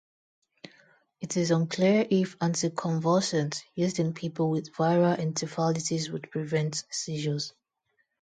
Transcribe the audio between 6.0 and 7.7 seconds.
would prevent seizures.